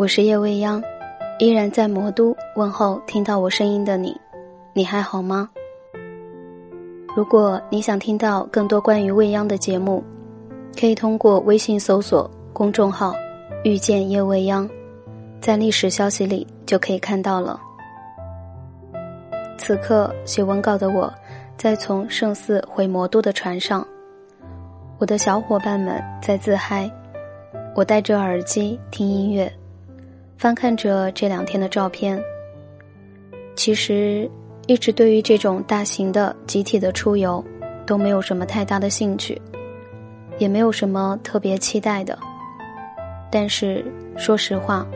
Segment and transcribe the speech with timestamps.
[0.00, 0.82] 我是叶未央，
[1.38, 4.18] 依然在魔都问候听到我声音的你，
[4.72, 5.50] 你还好吗？
[7.14, 10.02] 如果你想听到更多关于未央的节目，
[10.74, 13.14] 可以通过微信搜索公众号
[13.62, 14.66] “遇见叶未央”，
[15.38, 17.60] 在历史消息里就可以看到了。
[19.58, 21.12] 此刻写文稿的我，
[21.58, 23.86] 在从圣寺回魔都的船上，
[24.96, 26.90] 我的小伙伴们在自嗨，
[27.76, 29.52] 我戴着耳机听音乐，
[30.40, 32.18] 翻看着这两天的照片。
[33.54, 34.26] 其实
[34.66, 37.44] 一直对于这种大型的集体的出游，
[37.84, 39.38] 都没有什么太大的兴趣，
[40.38, 42.18] 也没有什么特别期待的。
[43.30, 43.84] 但是
[44.16, 44.86] 说实话，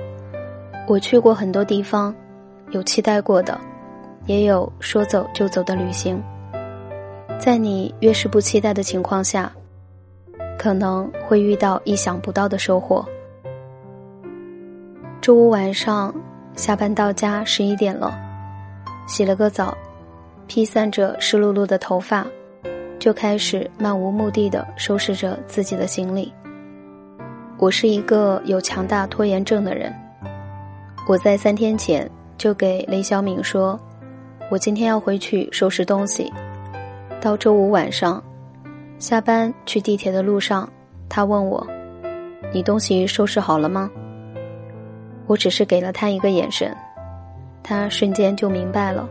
[0.88, 2.14] 我去过很多地方，
[2.70, 3.60] 有期待过的。
[4.24, 6.18] 也有说走就走的旅行，
[7.38, 9.52] 在你越是不期待的情况下，
[10.58, 13.06] 可能会遇到意想不到的收获。
[15.24, 16.14] 周五晚上
[16.54, 18.14] 下班到家十一点了，
[19.06, 19.74] 洗了个澡，
[20.46, 22.26] 披散着湿漉漉的头发，
[22.98, 26.30] 就开始漫无目的的收拾着自己的行李。
[27.56, 29.90] 我是一个有强大拖延症的人，
[31.08, 33.80] 我在三天前就给雷小敏说。
[34.50, 36.30] 我今天要回去收拾东西，
[37.18, 38.22] 到周五晚上，
[38.98, 40.68] 下班去地铁的路上，
[41.08, 41.66] 他问我
[42.52, 43.90] ：“你东西收拾好了吗？”
[45.26, 46.76] 我只是给了他一个眼神，
[47.62, 49.08] 他瞬间就明白了。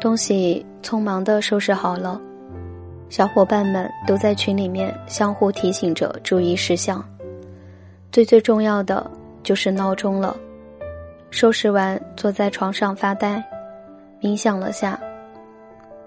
[0.00, 2.20] 东西匆忙的收拾好了，
[3.08, 7.04] 小伙伴们都在群里面相互提醒着注意事项，
[8.12, 9.10] 最最重要的
[9.42, 10.36] 就是闹钟了。
[11.30, 13.42] 收拾完，坐在床上发呆。
[14.20, 14.98] 冥想了下，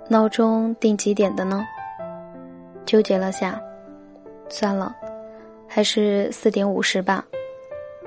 [0.07, 1.65] 闹钟定几点的呢？
[2.85, 3.61] 纠结了下，
[4.49, 4.95] 算了，
[5.67, 7.25] 还是四点五十吧，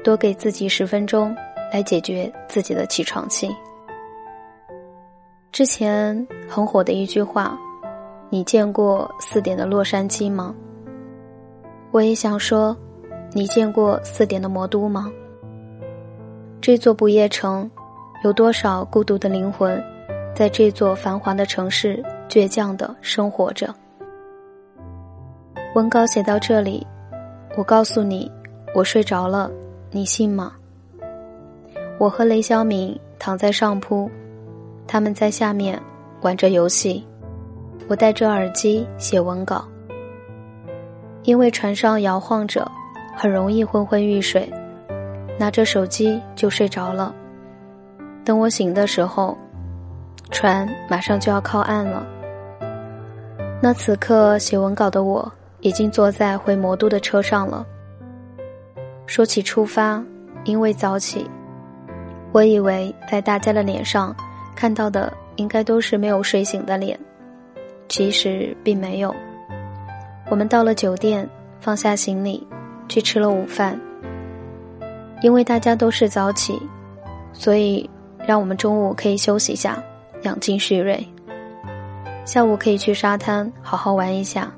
[0.06, 1.34] 多给自己十分钟
[1.72, 3.50] 来解决自己的起床气。
[5.50, 7.58] 之前很火的一句话
[8.30, 10.54] ：“你见过四点的洛杉矶吗？”
[11.90, 12.76] 我也想说
[13.34, 15.10] ：“你见过四点的魔都吗？”
[16.62, 17.68] 这座不夜城，
[18.22, 19.82] 有多少孤独的灵魂？
[20.36, 23.74] 在这座繁华的城市，倔强的生活着。
[25.74, 26.86] 文稿写到这里，
[27.56, 28.30] 我告诉你，
[28.72, 29.50] 我睡着了，
[29.96, 30.52] 你信吗？
[31.98, 34.10] 我和雷小敏躺在上铺，
[34.86, 35.80] 他们在下面
[36.20, 37.02] 玩着游戏，
[37.88, 39.66] 我戴着耳机写文稿。
[41.22, 42.70] 因为船上摇晃着，
[43.16, 44.46] 很容易昏昏欲睡，
[45.38, 47.14] 拿着手机就睡着了。
[48.22, 49.34] 等我醒的时候。
[50.30, 52.06] 船马上就要靠岸了。
[53.62, 57.64] 那此刻写文稿的我，已经坐在回魔都的车上了。
[59.06, 60.02] 说起出发，
[60.44, 61.28] 因为早起，
[62.32, 64.14] 我以为在大家的脸上
[64.54, 66.98] 看到的应该都是没有睡醒的脸，
[67.88, 69.14] 其实并没有。
[70.28, 71.28] 我们到了酒店，
[71.60, 72.46] 放下行李，
[72.88, 73.80] 去吃了午饭。
[75.22, 76.60] 因为大家都是早起，
[77.32, 77.88] 所以
[78.26, 79.82] 让我们中午可以休息一下。
[80.22, 81.06] 养精蓄锐，
[82.24, 84.52] 下午可以去沙滩好好玩一下，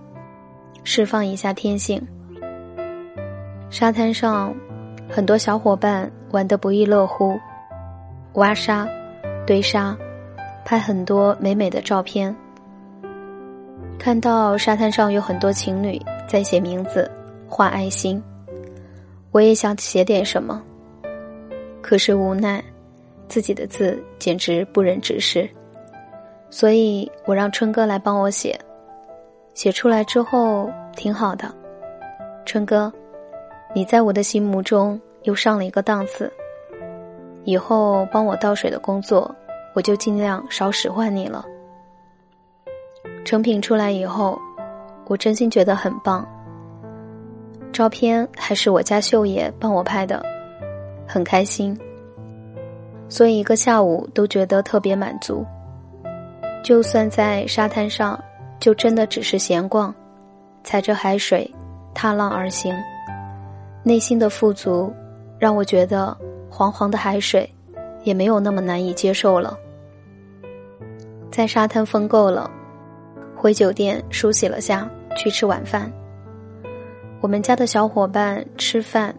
[0.85, 2.01] 释放一下天性。
[3.71, 4.55] 沙滩上，
[5.11, 7.39] 很多小伙伴玩得不亦乐乎，
[8.35, 8.89] 挖沙、
[9.47, 9.97] 堆沙，
[10.65, 12.35] 拍很多美美的照片。
[13.99, 17.11] 看到沙滩上有很多情侣在写名字、
[17.47, 18.23] 画爱心，
[19.33, 20.63] 我也想写点什么，
[21.83, 22.63] 可是无奈。
[23.29, 25.47] 自己的字简直不忍直视，
[26.49, 28.59] 所以我让春哥来帮我写。
[29.53, 31.55] 写出来之后挺好的，
[32.47, 32.91] 春哥，
[33.75, 36.33] 你在我的心目中又上了一个档次。
[37.45, 39.35] 以后帮我倒水的工作，
[39.75, 41.45] 我就尽量少使唤你了。
[43.25, 44.39] 成品出来以后，
[45.07, 46.27] 我真心觉得很棒。
[47.73, 50.23] 照片还是我家秀爷帮我拍的，
[51.07, 51.79] 很开心。
[53.09, 55.45] 所以一个下午都觉得特别满足。
[56.63, 58.19] 就算在沙滩上，
[58.59, 59.95] 就真的只是闲逛，
[60.65, 61.51] 踩着海水，
[61.95, 62.75] 踏浪而行，
[63.89, 64.93] 内心的富足，
[65.39, 66.15] 让我觉得
[66.51, 67.51] 黄黄的海水，
[68.05, 69.59] 也没有那么难以接受了。
[71.31, 72.51] 在沙滩疯够了，
[73.35, 74.87] 回酒店梳洗了下，
[75.17, 75.91] 去吃晚饭。
[77.23, 79.15] 我们家的小伙伴吃饭，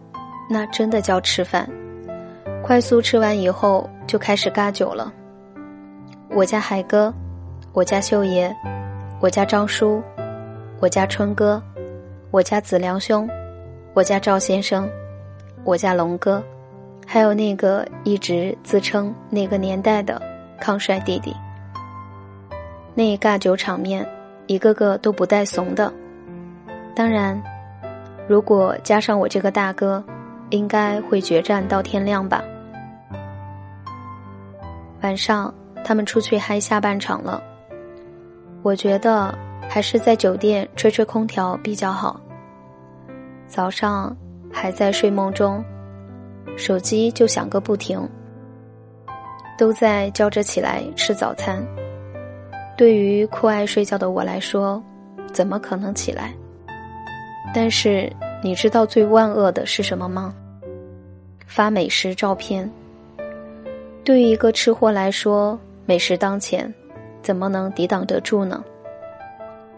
[0.48, 1.68] 那真的叫吃饭。
[2.62, 5.12] 快速吃完以后，就开始嘎酒了。
[6.30, 7.12] 我家海哥，
[7.72, 8.54] 我家秀爷，
[9.18, 10.00] 我家张叔，
[10.78, 11.60] 我家春哥，
[12.30, 13.28] 我家子良兄，
[13.92, 14.88] 我家赵先生，
[15.64, 16.42] 我家龙哥，
[17.04, 20.22] 还有那个一直自称那个年代的
[20.60, 21.34] 康帅弟弟。
[22.94, 24.06] 那一尬酒场面，
[24.46, 25.92] 一个个都不带怂的。
[26.94, 27.40] 当然，
[28.28, 30.02] 如果加上我这个大哥，
[30.50, 32.44] 应该会决战到天亮吧。
[35.02, 35.52] 晚上
[35.84, 37.42] 他们出去嗨下半场了，
[38.62, 39.36] 我觉得
[39.68, 42.20] 还是在酒店吹吹空调比较好。
[43.50, 44.16] 早上
[44.52, 45.62] 还在睡梦中，
[46.56, 48.08] 手机就响个不停，
[49.58, 51.60] 都在叫着起来吃早餐。
[52.76, 54.80] 对于酷爱睡觉的我来说，
[55.32, 56.32] 怎么可能起来？
[57.52, 58.08] 但是
[58.40, 60.32] 你知道最万恶的是什么吗？
[61.44, 62.70] 发美食照片。
[64.04, 66.72] 对于一个吃货来说，美食当前，
[67.20, 68.64] 怎么能抵挡得住呢？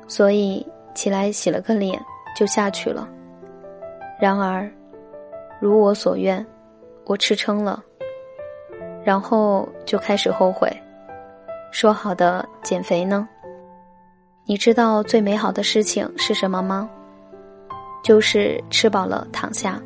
[0.06, 0.64] 所以
[0.94, 1.98] 起来洗了个脸
[2.36, 3.08] 就下去了。
[4.22, 4.70] 然而，
[5.58, 6.46] 如我所愿，
[7.06, 7.82] 我吃撑了，
[9.02, 10.72] 然后就开始后悔。
[11.72, 13.28] 说好的减肥呢？
[14.44, 16.88] 你知道最美好的事情是什么吗？
[18.04, 19.82] 就是吃饱了躺下。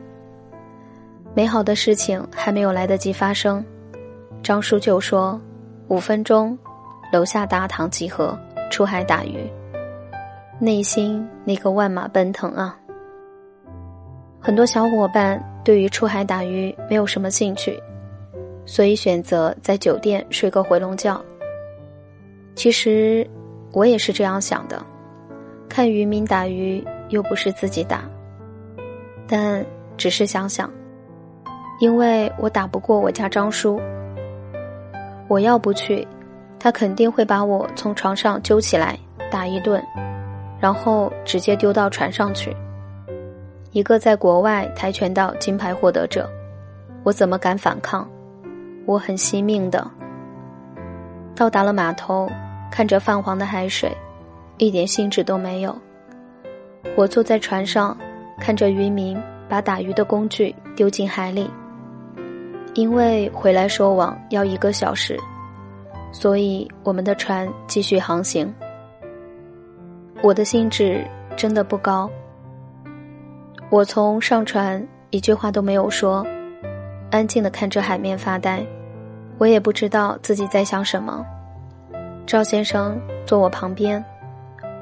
[1.35, 3.65] 美好的事情还没有来得及发生，
[4.43, 5.41] 张叔就说
[5.89, 6.59] ：“五分钟，
[7.11, 8.39] 楼下大堂集合，
[8.71, 9.51] 出海打鱼。”
[10.61, 12.79] 内心那个万马奔腾啊！
[14.41, 17.81] 很多小伙伴对于出海打鱼没有什么兴趣，
[18.65, 21.21] 所以选择在酒店睡个回笼觉。
[22.55, 23.29] 其实，
[23.73, 24.81] 我也是这样想的。
[25.69, 28.03] 看渔民打鱼，又不是自己打，
[29.27, 29.65] 但
[29.97, 30.71] 只是想想，
[31.81, 33.81] 因为我打不过我家张叔，
[35.29, 36.07] 我要不去，
[36.59, 38.99] 他肯定会把我从床上揪起来
[39.31, 39.83] 打一顿，
[40.61, 42.57] 然后直接丢到船上去。
[43.77, 46.27] 一个在国外跆拳道金牌获得者，
[47.03, 48.09] 我怎么敢反抗？
[48.87, 49.87] 我很惜命的。
[51.35, 52.27] 到达了码头。
[52.71, 53.95] 看着泛黄的海水，
[54.57, 55.77] 一点兴致都没有。
[56.97, 57.97] 我坐在船上，
[58.39, 61.51] 看着渔民把打鱼的工具丢进海里。
[62.75, 65.19] 因为回来收网要一个小时，
[66.13, 68.53] 所以我们的船继续航行。
[70.23, 71.07] 我的兴致
[71.37, 72.11] 真的不高。
[73.69, 76.25] 我从上船一句话都没有说，
[77.11, 78.65] 安静的看着海面发呆。
[79.39, 81.27] 我也不知道自己在想什么。
[82.27, 84.03] 赵先生坐我旁边，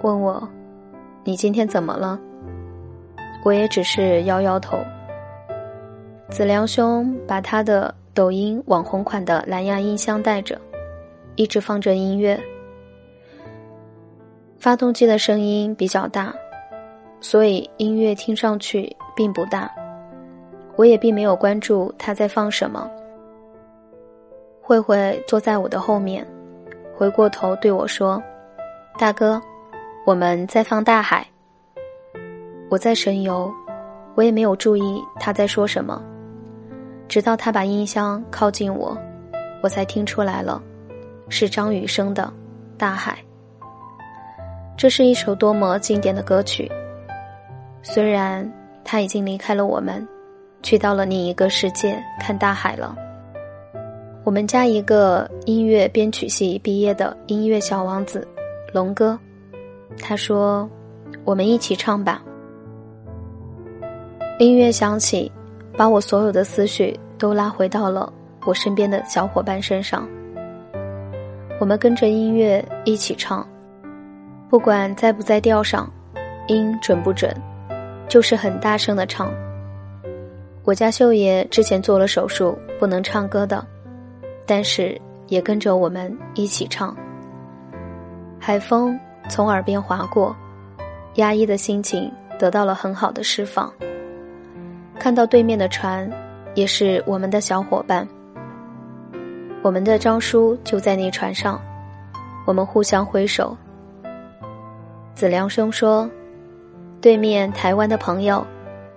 [0.03, 0.47] 问我
[1.25, 2.21] ：“你今天怎么了？”
[3.45, 4.79] 我也只是摇摇头。
[6.29, 10.61] 子良兄把他的抖音网红款的蓝牙音箱带着，
[11.37, 12.39] 一直放着音乐。
[14.59, 16.35] 发动机的声音比较大，
[17.25, 19.75] 所以音乐听上去并不大。
[20.76, 22.87] 我也并没有关注他在放什么。
[24.61, 26.26] 慧慧坐在我的后面。
[26.94, 28.23] 回过头对我说
[29.00, 29.41] ：“大哥，
[30.05, 31.26] 我们在放大海。”
[32.69, 33.50] 我在神游，
[34.15, 36.05] 我也没有注意他在说什么。
[37.09, 38.94] 直到他把音箱靠近我，
[39.62, 40.62] 我才听出来了，
[41.31, 42.25] 是张雨生的
[42.79, 43.13] 《大海》。
[44.77, 46.70] 这是一首多么经典的歌曲。
[47.86, 48.50] 虽然
[48.82, 50.06] 他已经离开了我们，
[50.62, 52.96] 去到了另一个世界看大海了。
[54.24, 58.26] 我们家一个音乐编曲系毕业的音乐小王子，
[58.72, 59.19] 龙哥，
[59.98, 60.67] 他说
[61.26, 62.22] ：“我们一起唱吧。”
[64.41, 65.31] 音乐响起，
[65.76, 68.10] 把我所有的思绪都拉回到了
[68.46, 70.08] 我身边的小伙伴身上。
[71.60, 73.46] 我们跟着音乐一起唱，
[74.48, 75.88] 不管在不在调上，
[76.48, 77.31] 音准不准，
[78.08, 79.32] 就是很大声的唱。
[80.65, 83.65] 我家秀爷之前做了手术，不能唱歌的。
[84.46, 86.94] 但是也跟着我们一起唱。
[88.39, 90.37] 海风从耳边划过，
[91.15, 93.73] 压抑的心情得到了很好的释放。
[94.99, 96.11] 看到对面的船，
[96.55, 98.06] 也是我们的小伙伴。
[99.63, 101.58] 我们的张叔就在那船上，
[102.46, 103.56] 我们互相挥手。
[105.15, 106.06] 子良兄说
[107.05, 108.43] ：“对面台湾的朋友，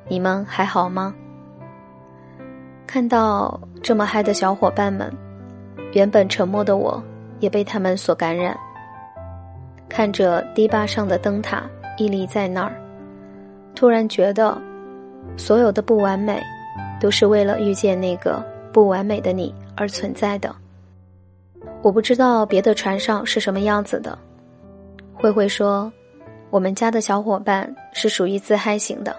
[0.07, 1.13] 你们还好吗？”
[2.87, 5.13] 看到这么嗨的小伙伴们。
[5.91, 7.03] 原本沉默的我，
[7.41, 8.57] 也被他们所感染。
[9.89, 11.63] 看着堤坝上的灯塔
[11.97, 12.71] 屹立在那儿，
[13.75, 14.57] 突然觉得，
[15.35, 16.41] 所有的不完美，
[17.01, 20.55] 都是为了遇见那个不完美的你而存在的。
[21.81, 24.17] 我不知道别的船上是什么样子的。
[25.13, 25.91] 慧慧说，
[26.49, 29.15] 我们家的小伙伴是属于自嗨型的，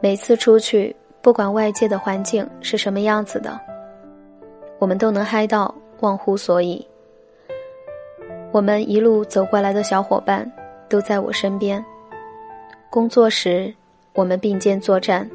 [0.00, 3.58] 每次出去不管外界的环境是什么样子的，
[4.78, 6.86] 我们都能嗨到忘乎所以。
[8.50, 10.50] 我们一路走过来的小伙伴
[10.88, 11.82] 都在我身边。
[12.90, 13.74] 工作时，
[14.12, 15.26] 我们并肩作战；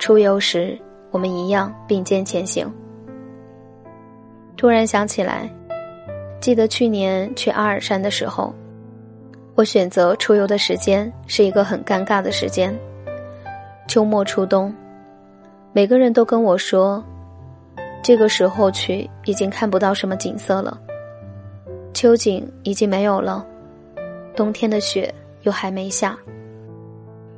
[0.00, 0.76] 出游时，
[1.12, 2.68] 我们一样并肩前行。
[4.56, 5.48] 突然想起来，
[6.40, 8.52] 记得去年去阿尔山的时候，
[9.54, 12.74] 我选择出游的时间是一个很尴尬的时间——
[13.88, 14.74] 秋末初冬。
[15.72, 17.04] 每个人都跟我说，
[18.02, 20.78] 这个时候去已经看不到什么景色了。
[21.92, 23.44] 秋景已经没有了，
[24.34, 26.16] 冬天的雪又还没下。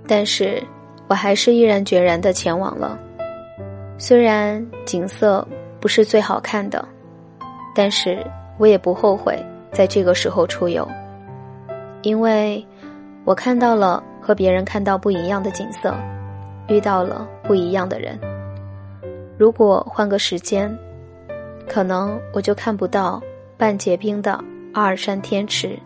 [0.07, 0.63] 但是，
[1.09, 2.99] 我还是毅然决然的前往了。
[3.99, 5.47] 虽然景色
[5.81, 6.87] 不是最好看的，
[7.75, 8.25] 但是
[8.59, 9.39] 我也不后悔
[9.73, 10.87] 在这个时候出游，
[12.03, 12.65] 因为
[13.25, 15.95] 我看到了和别人看到不一样的景色，
[16.69, 18.19] 遇到了不一样的人。
[19.39, 20.77] 如果换个时间，
[21.69, 23.23] 可能我就看不到。
[23.59, 24.43] 半结冰的
[24.73, 25.79] 阿尔山天池，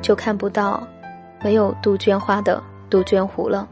[0.00, 0.82] 就看不到
[1.42, 3.68] 没有杜鹃花的杜鹃湖了。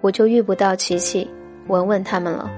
[0.00, 1.28] 我就遇不到琪琪、
[1.66, 2.48] 文文他们了。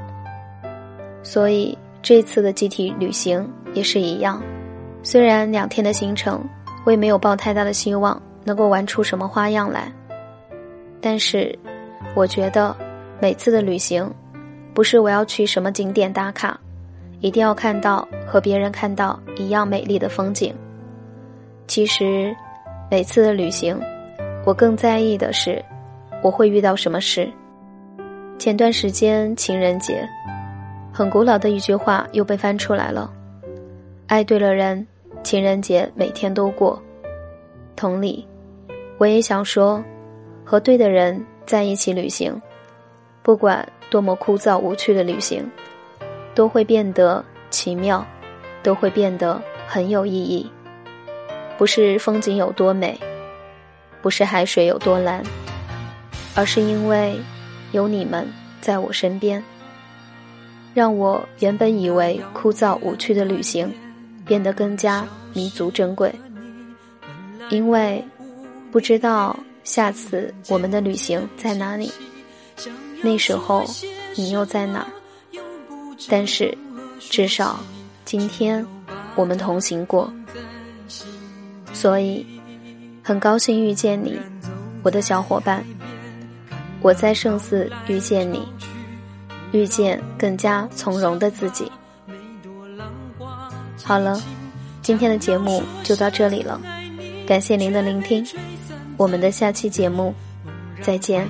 [1.22, 4.42] 所以这次的集体旅行也是一样。
[5.02, 6.44] 虽然两天的行程，
[6.86, 9.92] 我也没有抱太大的希望能够玩出什么花样来，
[11.00, 11.58] 但是
[12.14, 12.74] 我觉得
[13.20, 14.08] 每次的旅行，
[14.72, 16.58] 不是我要去什么景点打卡。
[17.20, 20.54] 一定要看到和别人看到一样美丽的风景。
[21.66, 22.32] 其实，
[22.88, 23.76] 每次的旅行，
[24.44, 25.60] 我更在意的是
[26.22, 27.28] 我会遇到什么事。
[28.38, 30.06] 前段时间情人节，
[30.92, 33.10] 很古老的一句话又被翻出来了：
[34.06, 34.86] 爱对了人，
[35.26, 36.80] 情人节每天都过。
[37.74, 38.24] 同理，
[38.96, 39.82] 我也想说，
[40.44, 42.40] 和对的人在一起旅行，
[43.24, 45.44] 不管多么枯燥无趣的旅行。
[46.32, 48.06] 都会变得奇妙，
[48.62, 50.48] 都会变得很有意义。
[51.58, 52.96] 不是风景有多美，
[54.02, 55.24] 不是海水有多蓝，
[56.36, 57.18] 而是因为
[57.72, 58.28] 有你们
[58.60, 59.42] 在我身边，
[60.72, 63.74] 让我原本以为枯燥无趣的旅行
[64.26, 66.14] 变得更加弥足珍贵。
[67.48, 68.04] 因为
[68.72, 71.90] 不知道下次我们的旅行在哪里，
[73.02, 73.64] 那时候
[74.16, 74.86] 你又在哪儿？
[76.08, 76.56] 但是，
[76.98, 77.58] 至少
[78.04, 78.64] 今天
[79.14, 80.12] 我们同行过，
[81.72, 82.26] 所以
[83.02, 84.20] 很高兴遇见你，
[84.82, 85.64] 我的小伙伴。
[86.82, 88.46] 我在圣寺遇见你，
[89.50, 91.70] 遇见更加从容的自己。
[93.86, 94.20] 好了，
[94.82, 96.60] 今天的节目就到这里了，
[97.24, 98.26] 感谢您的聆听，
[98.96, 100.12] 我们的下期节目
[100.82, 101.24] 再见。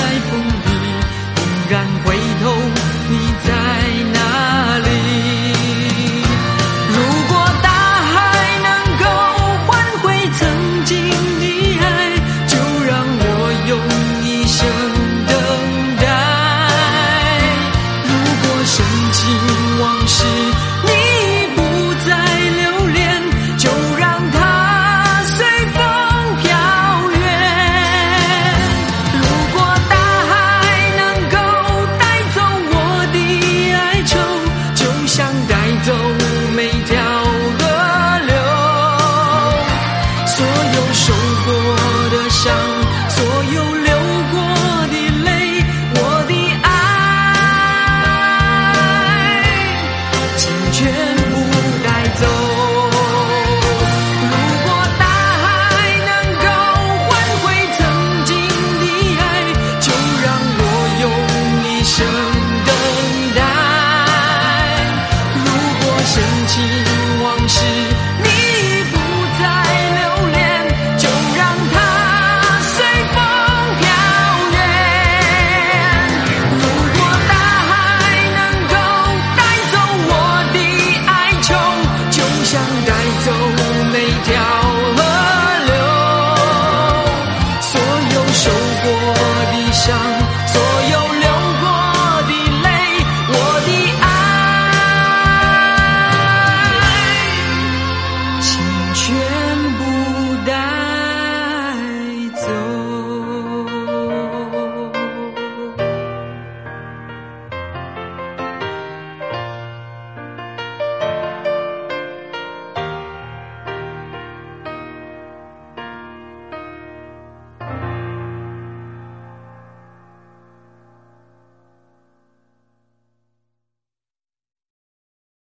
[0.00, 0.49] 在风